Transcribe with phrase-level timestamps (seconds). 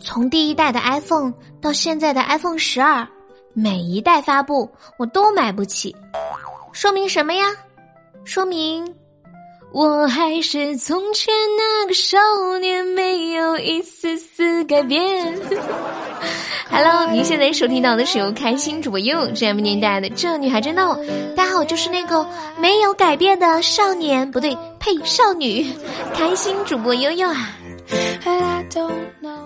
[0.00, 3.06] 从第一代的 iPhone 到现在的 iPhone 十二，
[3.52, 5.94] 每一代发布我都买不起，
[6.72, 7.44] 说明什么呀？
[8.24, 8.94] 说明。
[9.72, 12.16] 我还是从前那个少
[12.60, 15.36] 年，没有一丝丝改变。
[16.70, 20.94] Hello，您现在收听到的是由开心主播悠这样年代的《这女孩真闹》。
[21.34, 22.24] 大家好，就是那个
[22.56, 25.66] 没有改变的少年，不对，呸，少女，
[26.14, 27.56] 开心主播悠悠啊。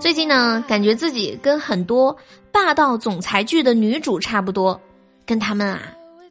[0.00, 2.16] 最近呢，感觉自己跟很多
[2.50, 4.80] 霸道总裁剧的女主差不多，
[5.24, 5.80] 跟他们啊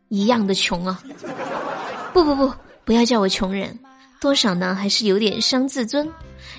[0.09, 1.01] 一样的穷啊。
[2.13, 2.51] 不不不。
[2.83, 3.77] 不要叫我穷人，
[4.19, 6.09] 多少呢还是有点伤自尊。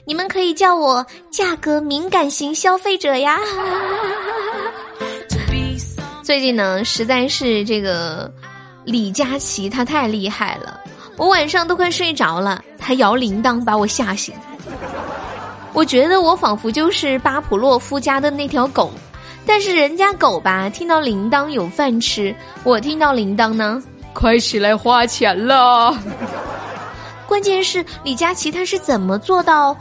[0.06, 3.38] 你们可以叫我价格敏感型消费者呀。
[6.22, 8.33] 最近呢，实在是这个
[8.84, 10.80] 李佳琦他太厉害了，
[11.16, 14.33] 我晚上都快睡着了，他摇铃铛把我吓醒。
[15.82, 18.92] 我觉得我仿佛就是巴甫洛夫家的那条狗，
[19.44, 23.83] 但是人家狗吧听到铃铛有饭吃，我听到铃铛呢。
[24.12, 25.92] 快起来花钱了！
[27.27, 29.77] 关键是李佳琦他是怎么做到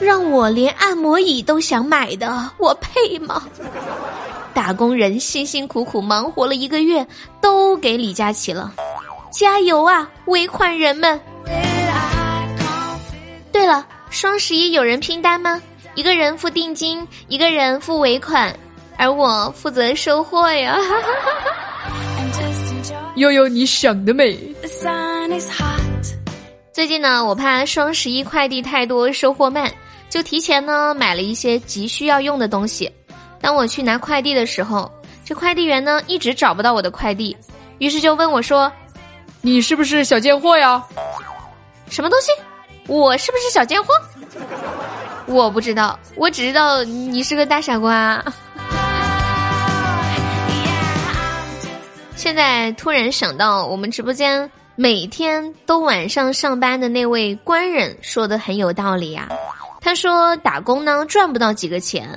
[0.00, 2.50] 让我连按摩椅都想买的？
[2.58, 3.40] 我配吗？
[4.52, 7.06] 打工人辛辛苦苦忙活了一个月，
[7.40, 8.72] 都给李佳琦了，
[9.30, 11.20] 加油啊，尾款人们！
[13.52, 15.60] 对了，双十一有人拼单吗？
[15.94, 18.54] 一个人付定金，一个人付尾款，
[18.96, 20.78] 而我负责收货呀。
[23.16, 24.38] 悠悠，你想得美！
[26.72, 29.70] 最近呢，我怕双十一快递太多，收货慢，
[30.08, 32.90] 就提前呢买了一些急需要用的东西。
[33.40, 34.90] 当我去拿快递的时候，
[35.24, 37.36] 这快递员呢一直找不到我的快递，
[37.78, 38.70] 于是就问我说
[39.42, 40.82] ：“你是不是小贱货呀？”
[41.90, 42.30] 什么东西？
[42.88, 43.94] 我是不是小贱货？
[45.26, 48.24] 我不知道，我只知道你是个大傻瓜。
[52.16, 59.28] 现在突然想到，我们直播间每天都晚上上班的那位官人说的很有道理呀。
[59.80, 62.08] 他说打工呢赚不到几个钱，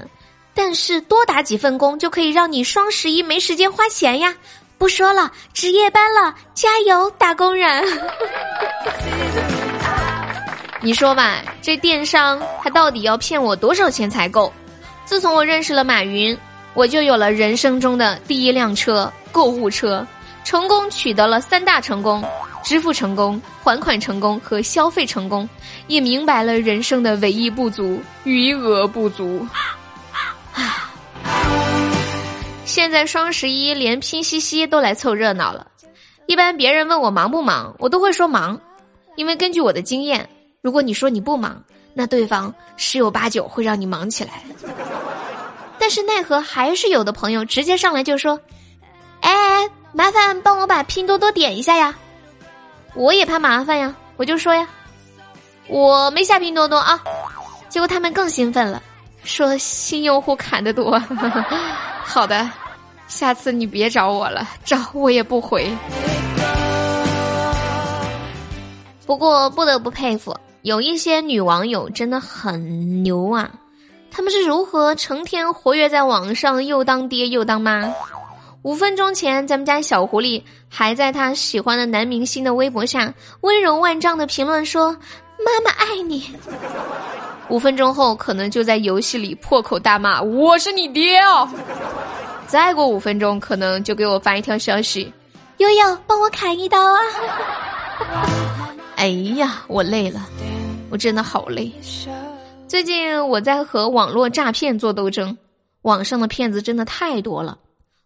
[0.54, 4.34] 但是多打几份工就可以让你双十一没时间花钱呀。
[4.78, 7.84] 不说了，值夜班了，加油，打工人！
[10.84, 14.52] 你说吧，这电商他到底要骗我多少钱才够？
[15.06, 16.38] 自从我认识了马云。
[16.74, 20.08] 我就有了人生中的第一辆车——购物车，
[20.46, 22.24] 成功取得了三大成功：
[22.64, 25.48] 支付成功、还款成功和消费成功，
[25.88, 29.46] 也明白了人生的唯一不足——余额不足。
[30.54, 30.90] 啊！
[32.64, 35.68] 现在双十一连拼夕夕都来凑热闹了。
[36.26, 38.58] 一般别人问我忙不忙，我都会说忙，
[39.18, 40.30] 因为根据我的经验，
[40.62, 41.60] 如果你说你不忙，
[41.96, 44.44] 那对方十有八九会让你忙起来。
[45.80, 48.40] 但是奈何还是有的朋友直接上来就说
[49.22, 51.96] ：“哎，麻烦帮我把拼多多点一下呀！”
[52.94, 54.68] 我也怕麻烦呀，我就说呀
[55.68, 57.02] ：“我没下拼多多啊。”
[57.68, 58.84] 结果他们更兴奋了，
[59.24, 61.02] 说新用户砍的多。
[62.06, 62.48] 好的，
[63.08, 65.76] 下次你别找我了，找我也不回。
[69.08, 73.50] 不过不得不佩服，有一些女网友真的很牛啊。
[74.12, 77.90] 他们是如何成天活跃在网上，又当爹又当妈？
[78.64, 84.92] 五分钟前，咱们家小狐狸还在他喜欢的男明星的微博下温柔万丈的评论说
[85.44, 86.30] ：“妈妈爱你。
[87.50, 91.50] ”五分钟后，可能就在游戏里破口大骂：“我是你爹哦！”
[92.46, 95.12] 再过五分钟，可能就给我发一条消息
[95.58, 97.00] ：“悠悠，帮我砍一刀啊！”
[99.02, 100.30] 哎呀，我累了，
[100.92, 101.72] 我真的好累。
[102.68, 105.36] 最近我在和网络诈骗做斗争，
[105.82, 107.58] 网上的骗子真的太多了，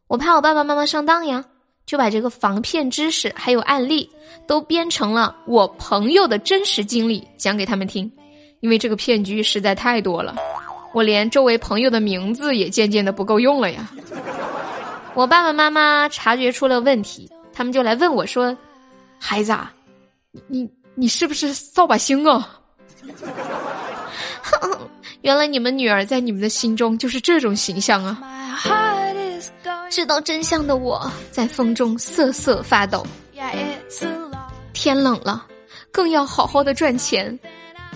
[0.07, 1.43] 我怕我爸爸妈妈上当呀，
[1.85, 4.09] 就把这个防骗知识还有案例
[4.47, 8.09] 都编成了我朋友的真实经历讲给他们听，
[8.61, 10.37] 因为这个骗局实在太多了，
[10.93, 13.91] 我连周围朋友的名字也渐渐的不够用了呀。
[15.13, 18.57] 我爸爸妈妈察觉出了问题，他们就来问我说
[19.19, 19.73] ：“孩子，啊，
[20.47, 22.59] 你你是不是扫把星啊？”
[25.21, 28.19] 原来你们女儿在你们的心中就是这种形象啊！
[29.89, 33.05] 知道真相的我在风中瑟瑟发抖。
[34.73, 35.45] 天冷了，
[35.91, 37.37] 更要好好的赚钱，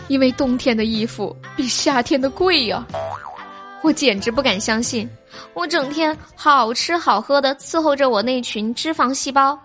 [0.08, 2.86] 因为冬天的衣服比夏天的贵呀！
[3.84, 5.08] 我简直不敢相信，
[5.54, 9.58] 我整天好吃好喝的伺候着我那群脂肪细胞，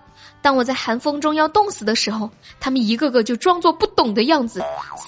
[0.44, 2.30] 当我在寒风中要冻死的时候，
[2.60, 4.62] 他们一个个就装作不懂的样子，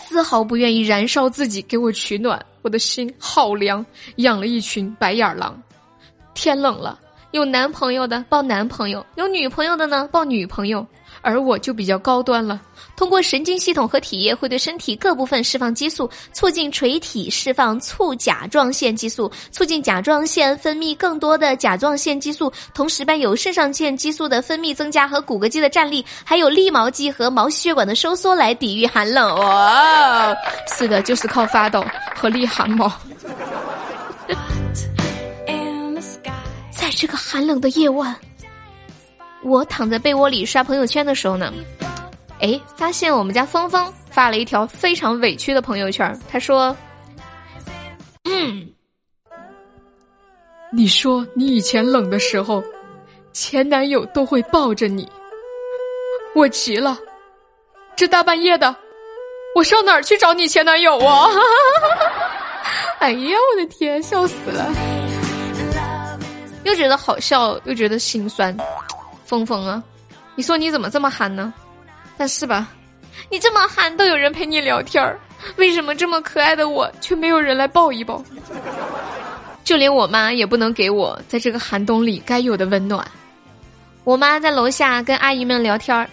[0.08, 2.42] 丝毫不愿意燃烧自己给我取暖。
[2.62, 3.84] 我的心好凉，
[4.16, 5.62] 养了一群白眼狼。
[6.32, 6.98] 天冷了，
[7.32, 10.86] 有男朋友的抱男朋友，有女朋友的呢抱女朋友。
[11.20, 12.60] 而我就比较高端了，
[12.96, 29.36] 通过神经系统和体液会对身体各部分释放激素，促进垂体释放促甲状腺激素，促进甲状腺分泌更多的甲状腺激素，同时伴有肾上腺激素的分泌增加和骨骼肌的站立，还有立毛肌和毛细血管的收缩来抵御寒冷。
[29.38, 30.34] 哇，
[30.76, 31.84] 是的，就是靠发抖
[32.14, 32.92] 和立汗毛。
[36.70, 38.14] 在这个寒冷的夜晚。
[39.42, 41.52] 我躺在被窝里刷朋友圈的时候呢，
[42.40, 46.18] 哎，发现我们家峰峰发了一条非常委屈的朋友圈。
[46.28, 46.76] 他说
[48.24, 48.68] ：“嗯，
[50.72, 52.62] 你说你以前冷的时候，
[53.32, 55.08] 前男友都会抱着你，
[56.34, 56.98] 我急了，
[57.94, 58.74] 这大半夜的，
[59.54, 61.28] 我上哪儿去找你前男友啊？
[62.98, 64.66] 哎呀，我的天，笑死了，
[66.64, 68.56] 又觉得好笑，又觉得心酸。”
[69.26, 69.82] 峰峰啊，
[70.37, 71.52] 你说你怎么这么憨呢？
[72.17, 72.69] 但是吧，
[73.28, 75.19] 你这么憨都有人陪你聊天儿，
[75.56, 78.25] 为什么这么可爱的我却没有人来抱一抱？
[79.64, 83.05] 就连我妈也不能给我在这个寒冬里该有的温暖。
[84.05, 86.08] 我妈在楼下跟阿姨们聊天儿，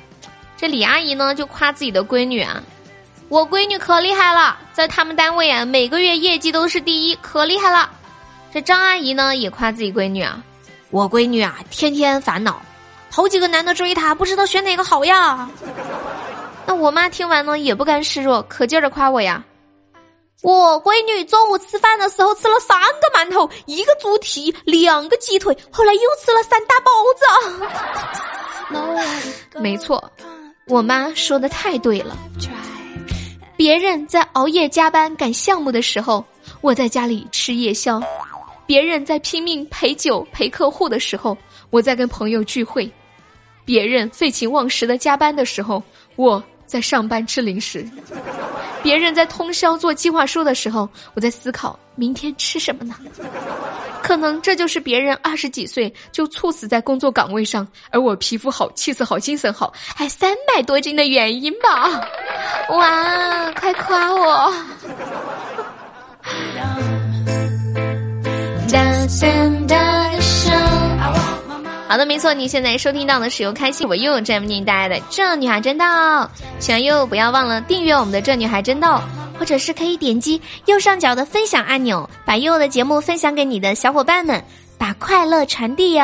[0.58, 2.64] 这李阿姨呢就夸自己的闺女啊，
[3.30, 7.92] 我闺女可厉害了，在他们单位啊每个月业绩都是第一，可厉害了。
[8.52, 10.44] 这张阿姨呢也夸自己闺女啊，
[10.90, 12.60] 我闺女啊天天烦恼。
[13.16, 15.48] 好几个男的追她，不知道选哪个好呀。
[16.66, 19.44] 那我妈听完呢，也不甘示弱，可劲儿的夸我呀。
[20.42, 26.92] 我闺女中午吃饭的时候吃了三个馒头，一个猪蹄，两个鸡腿，后来又吃了三大包
[29.52, 29.62] 子。
[29.62, 30.04] 没错，
[30.68, 32.18] 我妈说的太对了。
[33.56, 36.26] 别人在熬夜加班赶项目的时候，
[36.62, 38.02] 我在家里吃夜宵；
[38.66, 41.38] 别人在拼命陪酒陪客户的时候，
[41.70, 42.92] 我在跟朋友聚会。
[43.66, 45.82] 别人废寝忘食的加班的时候，
[46.16, 47.82] 我在上班吃零食；
[48.82, 52.96] 别人在通宵做计划书的时候，我在思考明天吃什么呢？
[54.02, 62.06] 可能这就是别人二十几岁就猝死在工作岗位上，而我皮肤好、气色好、精神好，还三百多斤的原因吧？
[62.70, 64.54] 哇，快夸我！
[71.94, 75.86] 好的，没错，你现在收听到的是由开心我悠悠这为您带来的《这女孩真逗》。
[76.58, 78.88] 喜欢悠悠，不要忘了订阅我们的《这女孩真逗》，
[79.38, 84.44] 或者是可以点击右上角的分享按钮，把悠悠的节目分享给你的小伙伴们，
[84.76, 86.04] 把快乐传递哟。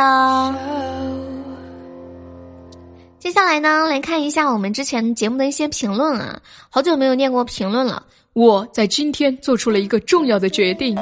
[3.19, 6.39] 接下来呢，来看一下我们之前节目的一些评论啊，
[6.69, 8.01] 好久没有念过评论了。
[8.33, 10.97] 我在今天做出了一个重要的决定，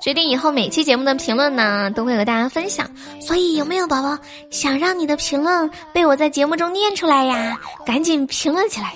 [0.00, 2.90] 决定以后每期节目的评论呢都会和大家分享。
[3.20, 4.18] 所以有没有宝宝
[4.50, 7.56] 想让你的评论被我在节目中念出来呀？
[7.86, 8.92] 赶紧评论起来，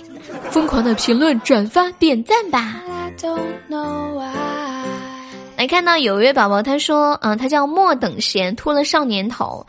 [0.51, 2.83] 疯狂的评论、转发、点赞吧！
[5.57, 9.65] 来看到有一位宝宝，他说：“嗯，他叫莫等闲，秃了少年头。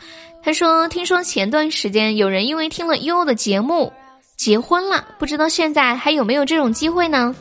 [0.46, 3.92] 他说，听说前段时间有人因为听了优的节目
[4.36, 7.34] 结婚了，不知道现在还有没有这种机会呢？”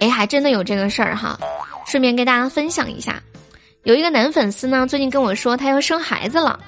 [0.00, 1.38] 哎，还真的有这个事儿哈，
[1.84, 3.22] 顺便跟大家分享一下。
[3.82, 6.58] 有一个男粉丝呢，最近跟我说他要生孩子了，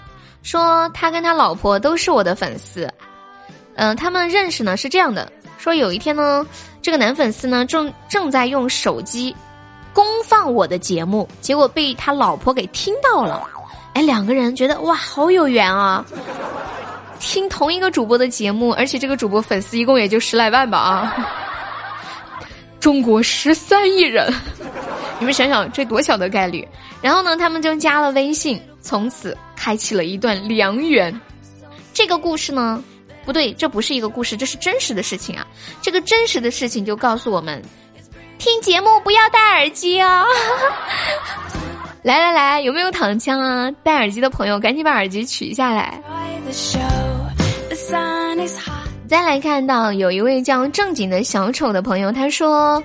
[0.43, 2.87] 说他跟他老婆都是我的粉丝。
[3.77, 6.47] 嗯，他们认识呢是这样的，说有一天呢，
[6.83, 9.35] 这个男粉丝呢正正在用手机
[9.95, 13.49] 公放我的节目，结果被他老婆给听到了。
[14.03, 16.05] 两个人觉得哇，好有缘啊，
[17.19, 21.29] 听同一个主播的节目，而且这个主播粉丝一共也就十来万吧啊。
[22.81, 24.33] 中国十三亿人，
[25.19, 26.67] 你们想想这多小的概率？
[27.03, 31.21] 然后呢，他们就加了微信，从此开启了一段良缘。
[31.93, 32.83] 这个故事呢，
[33.25, 35.45] 不对，这不是一个故事，这是真实的事情啊！
[35.83, 37.61] 这个真实的事情就告诉我们，
[38.39, 40.25] 听节目不要戴耳机哦。
[42.09, 43.71] 来来来，有没有躺枪啊？
[43.83, 46.03] 戴耳机的朋友赶紧把耳机取下来。
[49.07, 52.83] 再来看到有一位叫正经的小丑的朋友，他说：“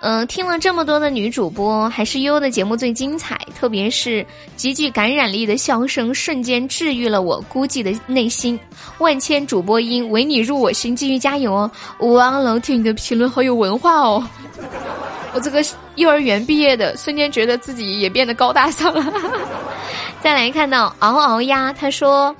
[0.00, 8.60] 嗯，听了这么多的女主播，还是悠悠的节目最精彩，特别是极具感染力的笑声，瞬间治愈了我孤寂的内心。
[8.98, 11.70] 万千主播音，唯你入我心，继续加油哦！
[12.08, 14.22] 哇，楼听，你的评论好有文化哦！
[15.34, 15.62] 我这个
[15.96, 19.12] 幼儿园毕业的，瞬间觉得自己也变得高大上了。
[20.22, 22.34] 再来看到嗷嗷鸭，他说：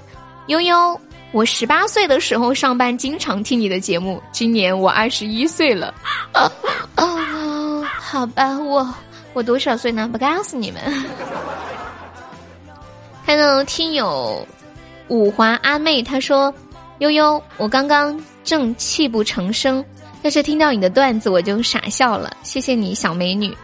[0.46, 0.98] 悠悠。”
[1.34, 5.92] 我十八岁的时候上班经常听你的节目，今年我二十一岁了。
[6.94, 8.88] 哦，好吧，我
[9.32, 10.08] 我多少岁呢？
[10.12, 10.80] 不告诉你们。
[13.26, 14.46] 看到听友
[15.08, 16.54] 五华阿妹，她说
[16.98, 19.84] ：“悠悠，我刚刚正泣不成声，
[20.25, 22.35] 但是听到你的段子我就傻笑了。
[22.43, 23.54] 谢谢你，小美女。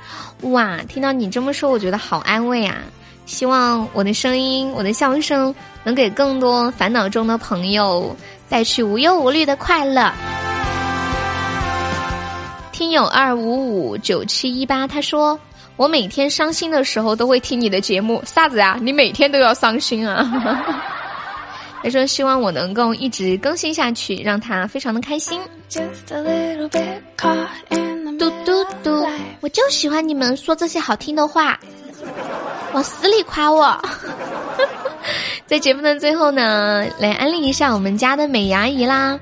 [0.43, 2.77] 哇，听到你这么说，我觉得好安慰啊。
[3.25, 8.15] 希望我的声音，我的笑声。”能给更多烦恼中的朋友
[8.51, 10.13] 带去无忧无虑的快乐。
[12.71, 15.41] 听友二五五九七一八他说
[15.77, 18.77] ：“我每天伤心的时候都会听你的节目，啥子啊？
[18.83, 20.77] 你每天都要伤心啊？”
[21.83, 25.41] 他说：“希望我能够一直更新下去，让他非常的开心。”
[28.19, 29.07] 嘟嘟嘟，
[29.41, 31.59] 我就喜欢你们说这些好听的话，
[32.75, 33.81] 往死里夸我。
[35.47, 39.19] 在节目的最后呢，来安利一下我们家的美牙姨啦。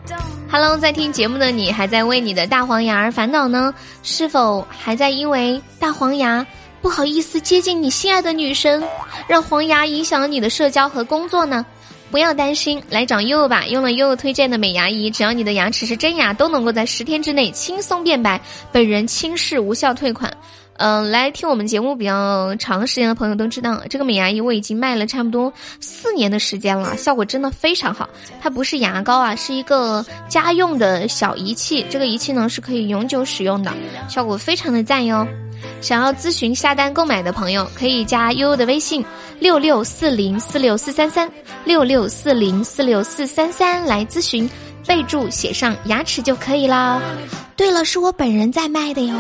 [0.51, 3.73] Hello，在听节目的你，还在为你的大黄牙而烦恼呢？
[4.03, 6.45] 是否还在因为大黄牙
[6.83, 8.83] 不好意思接近你心爱的女生，
[9.29, 11.65] 让黄牙影响了你的社交和工作呢？
[12.11, 13.67] 不要担心，来找悠悠吧。
[13.67, 18.41] 用了悠悠推荐的美牙仪，只要你的牙齿是真牙，都能够在十天之内轻松变白，
[18.73, 20.33] 本人轻视无效退款。
[20.81, 28.09] 嗯，来听我们节目比较长时间的朋友都知道，这个美牙仪我已经卖了差不多四年的时间了，效果真的非常好。
[28.41, 31.85] 它不是牙膏啊，是一个家用的小仪器。
[31.91, 33.73] 这个仪器呢是可以永久使用的，
[34.09, 35.27] 效果非常的赞哟。
[35.81, 39.05] 想要咨询下单购买的朋友，可以加悠悠的微信
[39.39, 41.31] 六六四零四六四三三
[41.65, 44.49] 六六四零四六四三三来咨询，
[44.87, 47.01] 备注写上牙齿就可以啦。
[47.57, 49.15] 对了，是我本人在卖的哟。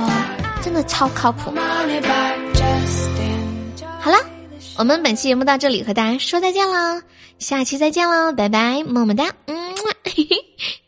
[0.60, 1.52] 真的超靠谱。
[4.00, 4.18] 好了，
[4.76, 7.00] 我们本期节目到这里，和大家说再见了，
[7.38, 9.56] 下期再见了，拜拜，么么哒，嗯。